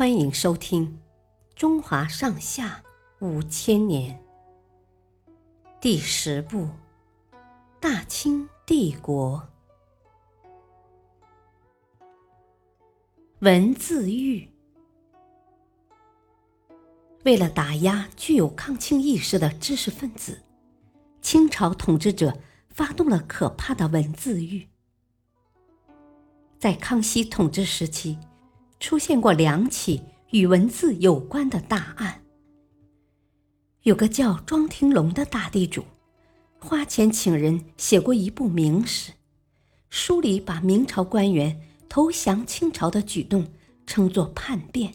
[0.00, 0.86] 欢迎收听
[1.54, 2.82] 《中华上下
[3.18, 4.18] 五千年》
[5.78, 6.62] 第十部
[7.78, 9.46] 《大清帝国》
[13.40, 14.48] 文字狱。
[17.24, 20.40] 为了打压具有抗清意识的知识分子，
[21.20, 22.38] 清朝统治者
[22.70, 24.66] 发动了可怕的文字狱。
[26.58, 28.18] 在康熙统治时期。
[28.80, 32.22] 出现过两起与文字有关的大案。
[33.82, 35.84] 有个叫庄廷龙的大地主，
[36.58, 39.12] 花钱请人写过一部明史，
[39.90, 43.46] 书里把明朝官员投降清朝的举动
[43.86, 44.94] 称作叛变。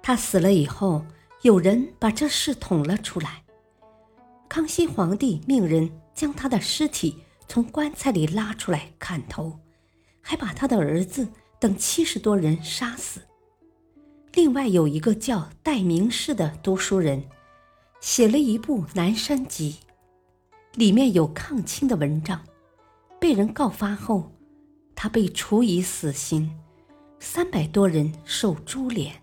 [0.00, 1.04] 他死了以后，
[1.42, 3.42] 有人把这事捅了出来。
[4.48, 7.16] 康熙皇帝命人将他的尸体
[7.48, 9.58] 从棺材里拉出来砍头，
[10.20, 11.28] 还把他的儿子。
[11.64, 13.22] 等七十多人杀死。
[14.34, 17.24] 另外有一个叫戴明士的读书人，
[18.02, 19.78] 写了一部《南山集》，
[20.78, 22.38] 里面有抗清的文章。
[23.18, 24.30] 被人告发后，
[24.94, 26.54] 他被处以死刑，
[27.18, 29.14] 三百多人受株连。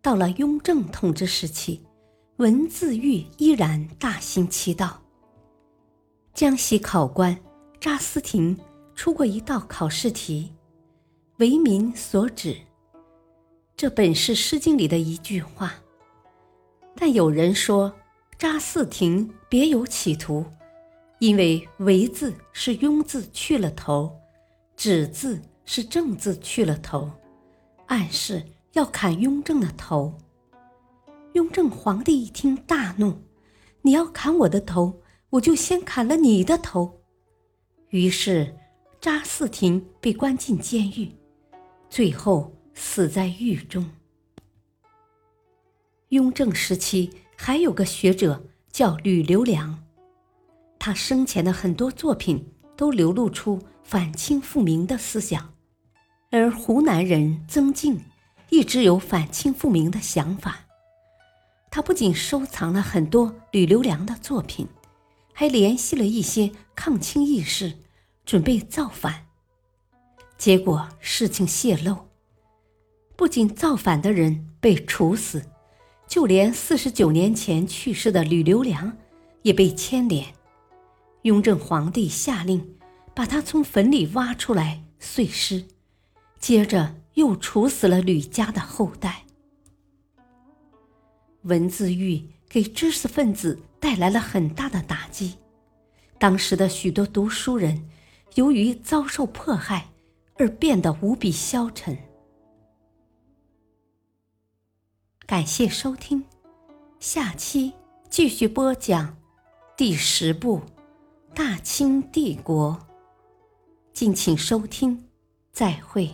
[0.00, 1.84] 到了雍正统治时期，
[2.36, 5.02] 文字狱依然大行其道。
[6.32, 7.36] 江西考官
[7.80, 8.56] 查思廷。
[8.94, 10.52] 出过一道考试题，
[11.38, 12.56] 为民所指。
[13.76, 15.74] 这本是《诗经》里的一句话，
[16.94, 17.92] 但有人说
[18.38, 20.44] 扎四庭别有企图，
[21.18, 24.14] 因为“为”字是庸字去了头
[24.76, 27.10] ，“止”字是正字去了头，
[27.86, 30.16] 暗示要砍雍正的头。
[31.32, 33.22] 雍正皇帝一听大怒
[33.82, 37.00] ：“你要砍我的头，我就先砍了你的头。”
[37.88, 38.54] 于是。
[39.04, 41.10] 查嗣庭被关进监狱，
[41.90, 43.84] 最后死在狱中。
[46.10, 48.40] 雍正时期还有个学者
[48.70, 49.82] 叫吕留良，
[50.78, 52.46] 他生前的很多作品
[52.76, 55.52] 都流露出反清复明的思想，
[56.30, 58.00] 而湖南人曾静
[58.50, 60.60] 一直有反清复明的想法。
[61.72, 64.68] 他不仅收藏了很多吕留良的作品，
[65.32, 67.78] 还联系了一些抗清义士。
[68.24, 69.26] 准备造反，
[70.38, 72.08] 结果事情泄露，
[73.16, 75.44] 不仅造反的人被处死，
[76.06, 78.96] 就连四十九年前去世的吕留良
[79.42, 80.34] 也被牵连。
[81.22, 82.76] 雍正皇帝下令
[83.14, 85.64] 把他从坟里挖出来碎尸，
[86.38, 89.24] 接着又处死了吕家的后代。
[91.42, 95.34] 文字狱给知识分子带来了很大的打击，
[96.18, 97.88] 当时的许多读书人。
[98.34, 99.90] 由于遭受迫害，
[100.36, 101.96] 而变得无比消沉。
[105.26, 106.24] 感谢收听，
[106.98, 107.72] 下期
[108.08, 109.16] 继续播讲
[109.76, 110.58] 第十部
[111.34, 112.78] 《大清帝国》，
[113.92, 115.08] 敬请收听，
[115.52, 116.10] 再会。